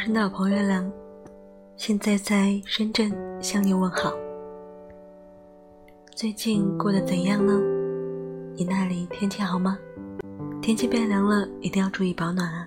[0.00, 0.90] 我是你的老朋友月亮，
[1.76, 4.10] 现在在深圳向你问好。
[6.16, 7.60] 最近过得怎样呢？
[8.56, 9.78] 你那里天气好吗？
[10.62, 12.66] 天气变凉了，一定要注意保暖啊！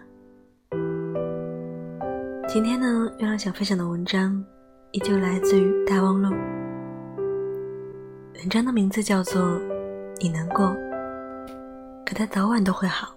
[2.47, 4.45] 今天呢，月亮想分享的文章
[4.91, 6.29] 依旧来自于大望路。
[8.35, 9.41] 文章的名字叫做
[10.19, 10.67] 《你难过，
[12.05, 13.07] 可它早晚都会好》。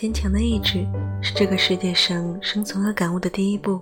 [0.00, 0.86] 坚强的意志
[1.20, 3.78] 是这个世界上生存和感悟的第一步。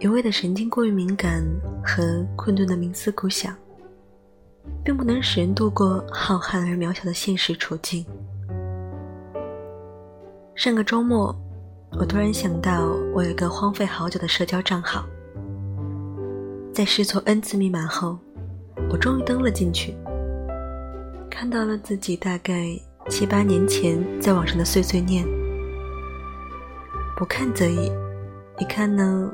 [0.00, 1.44] 一味的神经过于敏感
[1.84, 3.54] 和困顿的冥思苦想，
[4.82, 8.02] 并不能使人度过浩瀚而渺小的现实处境。
[10.54, 11.36] 上个周末，
[11.90, 15.04] 我突然想到，我有一个荒废好久的社交账号，
[16.72, 18.18] 在试错 N 次密码后，
[18.88, 19.94] 我终于登了进去，
[21.30, 22.74] 看到了自己大概。
[23.10, 25.24] 七八年前在网上的碎碎念，
[27.16, 27.92] 不看则已，
[28.58, 29.32] 一看呢，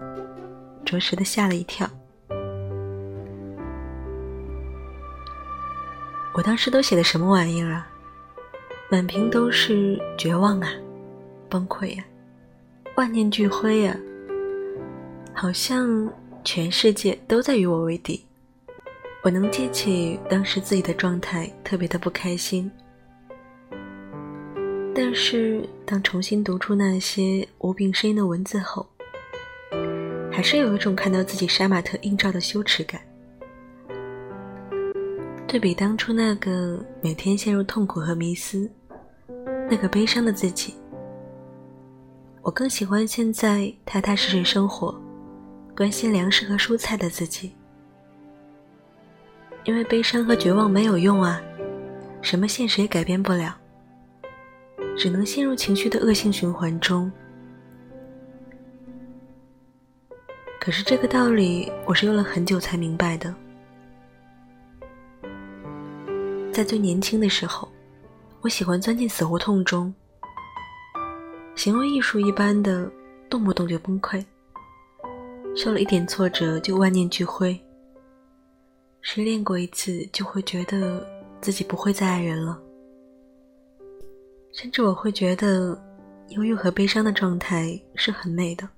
[0.84, 1.88] 着实的吓了一跳。
[6.34, 7.86] 我当时都写的什么玩意儿啊？
[8.90, 10.68] 满屏都是绝望啊，
[11.48, 12.04] 崩溃呀，
[12.96, 13.96] 万念俱灰呀，
[15.32, 16.12] 好像
[16.44, 18.26] 全世界都在与我为敌。
[19.22, 22.70] 我能记起当时自己的状态，特别的不开心。
[25.02, 28.86] 但是，当重新读出那些无病呻吟的文字后，
[30.30, 33.00] 还是有一种看到自己杀马特映照的羞耻感。
[35.48, 38.70] 对比当初那个每天陷入痛苦和迷思、
[39.70, 40.74] 那个悲伤的自己，
[42.42, 44.94] 我更喜欢现在踏踏实实生活、
[45.74, 47.52] 关心粮食和蔬菜的自己。
[49.64, 51.40] 因为悲伤和绝望没有用啊，
[52.20, 53.56] 什么现实也改变不了。
[54.96, 57.10] 只能陷入情绪的恶性循环中。
[60.60, 63.34] 可是这个道理，我是用了很久才明白的。
[66.52, 67.66] 在最年轻的时候，
[68.42, 69.94] 我喜欢钻进死胡同中，
[71.54, 72.90] 行为艺术一般的，
[73.30, 74.22] 动不动就崩溃，
[75.56, 77.58] 受了一点挫折就万念俱灰。
[79.00, 81.06] 失恋过一次，就会觉得
[81.40, 82.60] 自己不会再爱人了。
[84.60, 85.74] 甚至我会觉得，
[86.28, 88.68] 忧郁和悲伤的状态是很美的。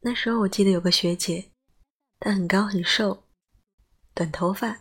[0.00, 1.48] 那时候我记得有个学姐，
[2.18, 3.22] 她很高很瘦，
[4.14, 4.76] 短头发，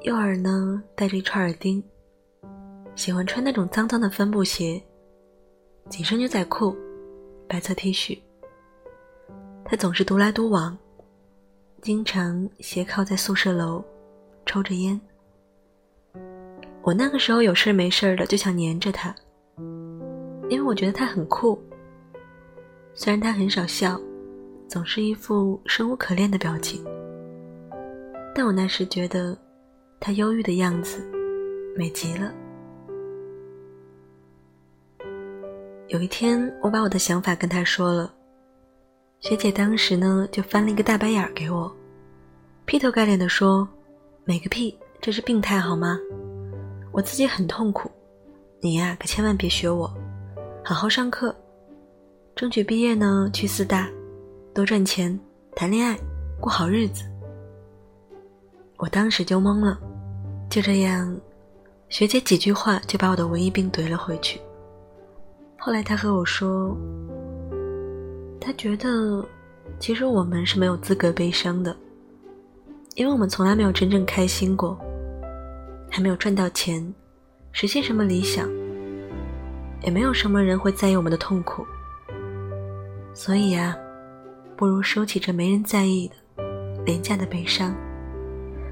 [0.00, 1.80] 右耳呢戴着一串耳钉，
[2.96, 4.82] 喜欢穿那种脏脏的帆布鞋，
[5.88, 6.76] 紧身牛仔裤，
[7.48, 8.20] 白色 T 恤。
[9.64, 10.76] 她总是独来独往，
[11.80, 13.84] 经常斜靠在宿舍楼，
[14.44, 15.00] 抽着烟。
[16.82, 19.14] 我那个时候有事没事的就想黏着他，
[20.48, 21.56] 因为我觉得他很酷。
[22.92, 24.00] 虽然他很少笑，
[24.68, 26.84] 总是一副生无可恋的表情，
[28.34, 29.38] 但我那时觉得
[30.00, 31.08] 他忧郁的样子
[31.76, 32.32] 美极了。
[35.86, 38.12] 有一天，我把我的想法跟他说了，
[39.20, 41.72] 学姐当时呢就翻了一个大白眼给我，
[42.64, 43.68] 劈头盖脸的说
[44.24, 45.96] ：“美个屁，这是病态好吗？”
[46.92, 47.90] 我自己很痛苦，
[48.60, 49.90] 你呀可千万别学我，
[50.62, 51.34] 好好上课，
[52.36, 53.88] 争取毕业呢去四大，
[54.54, 55.18] 多赚钱，
[55.56, 55.98] 谈恋爱，
[56.38, 57.04] 过好日子。
[58.76, 59.78] 我当时就懵了，
[60.50, 61.18] 就这样，
[61.88, 64.38] 学姐几句话就把我的文艺病怼了回去。
[65.58, 66.76] 后来她和我说，
[68.38, 69.26] 她觉得
[69.78, 71.74] 其实我们是没有资格悲伤的，
[72.96, 74.78] 因为我们从来没有真正开心过。
[75.94, 76.82] 还没有赚到钱，
[77.52, 78.48] 实现什么理想，
[79.82, 81.66] 也没有什么人会在意我们的痛苦。
[83.12, 83.76] 所以啊，
[84.56, 86.14] 不如收起这没人在意的
[86.86, 87.74] 廉价的悲伤，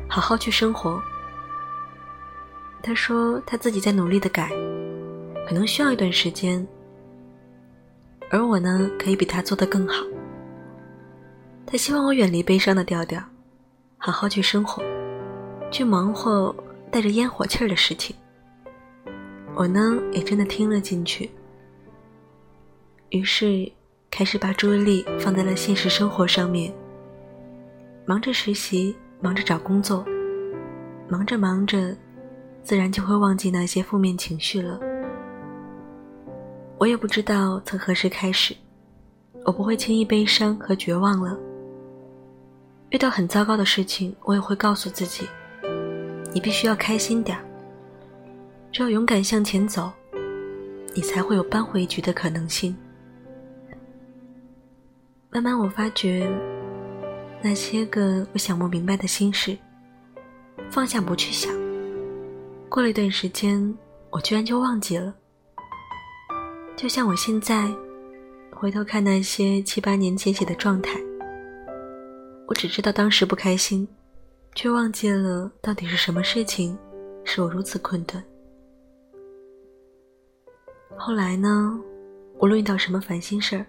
[0.08, 0.99] 好好去生活。
[2.82, 4.49] 他说他自己在努力的改，
[5.46, 6.66] 可能需要一段时间，
[8.31, 10.02] 而我呢，可以比他做得更好。
[11.66, 13.23] 他希望我远离悲伤的调调，
[13.99, 14.82] 好好去生活，
[15.70, 16.56] 去忙活。
[16.90, 18.14] 带着烟火气儿的事情，
[19.54, 21.31] 我呢也真的听了进去，
[23.10, 23.70] 于是
[24.10, 26.72] 开始把注意力放在了现实生活上面，
[28.04, 30.04] 忙着实习，忙着找工作，
[31.08, 31.96] 忙着忙着，
[32.64, 34.81] 自然就会忘记那些负面情绪了。
[36.76, 38.56] 我也不知道从何时开始，
[39.44, 41.38] 我不会轻易悲伤和绝望了，
[42.90, 45.28] 遇到很糟糕的事情，我也会告诉自己，
[46.32, 47.44] 你必须要开心点儿。
[48.73, 49.91] 只有勇敢向前走，
[50.94, 52.77] 你才会有扳回一局的可能性。
[55.31, 56.29] 慢慢，我发觉
[57.43, 59.56] 那些个我想不明白的心事，
[60.71, 61.53] 放下不去想，
[62.69, 63.76] 过了一段时间，
[64.11, 65.15] 我居然就忘记了。
[66.76, 67.69] 就像我现在
[68.53, 70.99] 回头看那些七八年前写的状态，
[72.47, 73.87] 我只知道当时不开心，
[74.55, 76.76] 却忘记了到底是什么事情
[77.25, 78.23] 使我如此困顿。
[80.97, 81.81] 后来呢，
[82.38, 83.67] 无论遇到什么烦心事儿。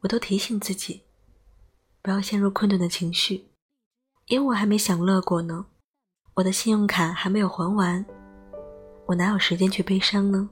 [0.00, 1.00] 我都提醒自己，
[2.02, 3.42] 不要陷入困顿的情绪，
[4.26, 5.64] 因为我还没享乐过呢，
[6.34, 8.04] 我的信用卡还没有还完，
[9.06, 10.50] 我哪有时间去悲伤呢？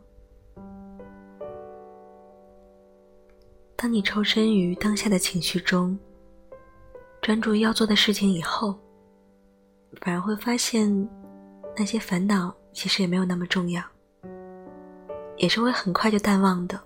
[3.76, 5.98] 当你抽身于当下的情绪中，
[7.20, 8.74] 专注于要做的事情以后，
[10.00, 11.08] 反而会发现，
[11.76, 13.82] 那些烦恼其实也没有那么重要，
[15.36, 16.80] 也是会很快就淡忘的。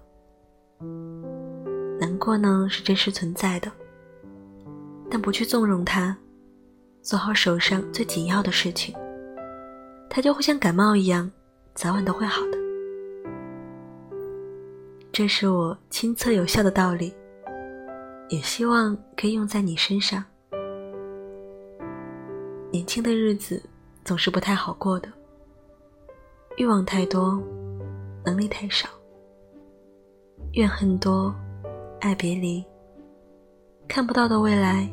[1.99, 3.73] 难过呢是真实存在的，
[5.11, 6.15] 但不去纵容它，
[7.01, 8.95] 做好手上最紧要的事情，
[10.11, 11.31] 它就会像感冒一样，
[11.75, 12.59] 早晚都会好的。
[15.11, 17.15] 这是我亲测有效的道理，
[18.29, 20.23] 也希望可以用在你身上。
[22.77, 23.63] 年轻的日子
[24.05, 25.09] 总是不太好过的，
[26.59, 27.43] 欲望太多，
[28.23, 28.87] 能力太少，
[30.53, 31.35] 怨恨多。
[32.01, 32.63] 爱别离，
[33.89, 34.87] 看不到的未来，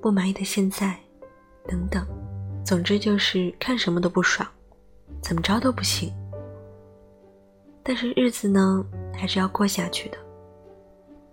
[0.00, 0.96] 不满意的现在，
[1.66, 2.06] 等等，
[2.64, 4.48] 总之就是看什么都不爽，
[5.20, 6.12] 怎么着都不行。
[7.82, 10.18] 但是日子呢，还是要过下去的。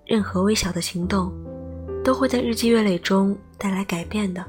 [0.03, 1.31] 任何微小的行动，
[2.03, 4.43] 都会在日积月累中带来改变的。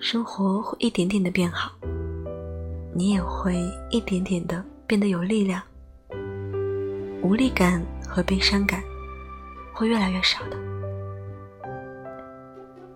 [0.00, 1.72] 生活会一点点的变好，
[2.94, 3.54] 你也会
[3.90, 5.62] 一点点的变得有力量。
[7.22, 8.82] 无力感和悲伤感。
[9.72, 10.58] 会越来越少的。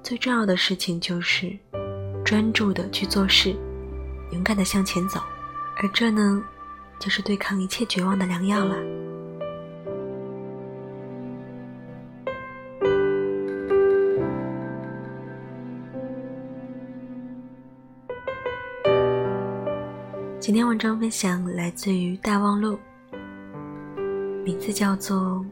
[0.03, 1.57] 最重要的事情就是
[2.23, 3.57] 专注的去做事，
[4.33, 5.19] 勇敢的向前走，
[5.79, 6.45] 而这呢，
[6.99, 8.77] 就是对抗一切绝望的良药了。
[20.45, 22.79] 今天文章分享来自于大望路，
[24.45, 25.43] 名字叫做。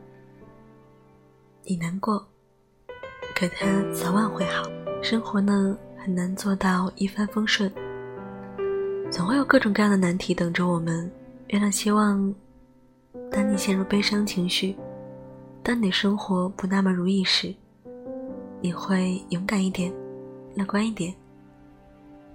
[1.65, 2.23] 你难过，
[3.35, 4.69] 可它早晚会好。
[5.03, 7.73] 生活呢，很难做到一帆风顺，
[9.11, 11.11] 总会有各种各样的难题等着我们。
[11.47, 12.35] 月亮希望，
[13.31, 14.77] 当你陷入悲伤情绪，
[15.63, 17.55] 当你生活不那么如意时，
[18.61, 19.91] 你会勇敢一点，
[20.55, 21.15] 乐观一点。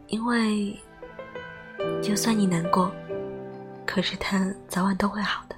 [0.08, 0.76] 因为，
[2.02, 2.92] 就算你难过，
[3.86, 5.56] 可是它早晚都会好的。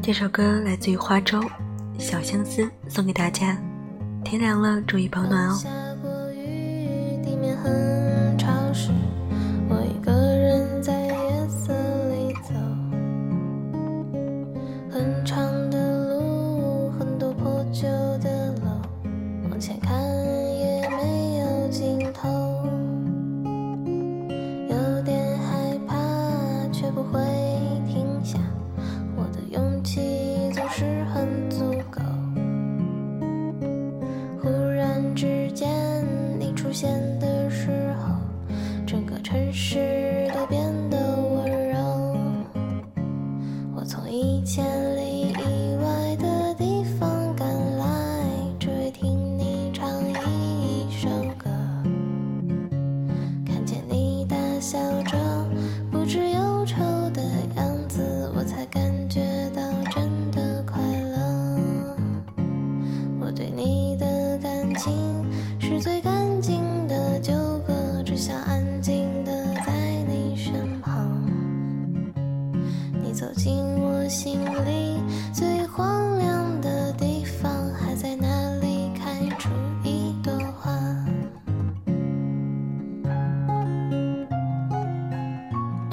[0.00, 1.40] 这首歌来自于花粥，
[1.98, 3.56] 《小相思》，送给大家。
[4.22, 5.83] 天凉了，注意保暖哦。
[54.64, 55.23] 笑着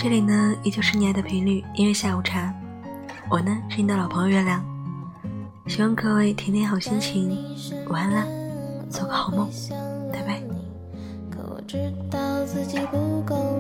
[0.03, 2.51] 这里呢，依旧是你爱的频率，音乐下午茶。
[3.29, 4.65] 我呢，是你的老朋友月亮。
[5.67, 7.38] 希望各位天天好心情，
[7.88, 8.25] 晚安啦，
[8.89, 9.48] 做个好梦，
[10.12, 10.41] 拜拜。
[11.29, 11.77] 可我知
[12.10, 13.50] 道自己不够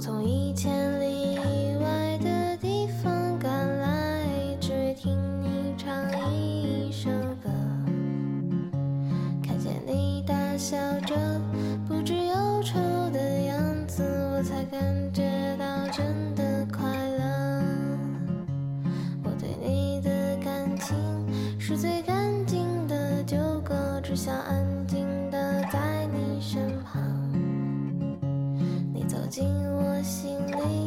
[0.00, 5.94] 从一千里以外的地方赶来，只为听你唱
[6.32, 7.10] 一首
[7.42, 7.50] 歌。
[9.42, 11.14] 看见你大笑着，
[11.86, 12.78] 不知忧愁
[13.12, 14.02] 的样子，
[14.32, 14.80] 我才感
[15.12, 16.88] 觉到真的快
[17.18, 17.62] 乐。
[19.22, 20.10] 我对你的
[20.42, 20.96] 感情
[21.60, 27.02] 是最干净的纠葛，只想安静的在你身旁。
[28.94, 29.69] 你走进。
[30.20, 30.79] 心里。